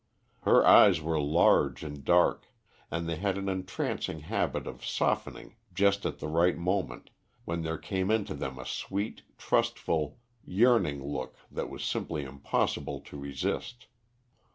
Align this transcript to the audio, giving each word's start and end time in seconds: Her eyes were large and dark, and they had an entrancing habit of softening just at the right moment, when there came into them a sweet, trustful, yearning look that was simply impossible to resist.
Her 0.45 0.65
eyes 0.65 0.99
were 0.99 1.21
large 1.21 1.83
and 1.83 2.03
dark, 2.03 2.47
and 2.89 3.07
they 3.07 3.17
had 3.17 3.37
an 3.37 3.47
entrancing 3.47 4.21
habit 4.21 4.65
of 4.65 4.83
softening 4.83 5.57
just 5.75 6.07
at 6.07 6.17
the 6.17 6.27
right 6.27 6.57
moment, 6.57 7.11
when 7.45 7.61
there 7.61 7.77
came 7.77 8.09
into 8.09 8.33
them 8.33 8.57
a 8.57 8.65
sweet, 8.65 9.21
trustful, 9.37 10.17
yearning 10.43 11.03
look 11.05 11.35
that 11.51 11.69
was 11.69 11.83
simply 11.85 12.23
impossible 12.23 12.99
to 13.01 13.19
resist. 13.19 13.85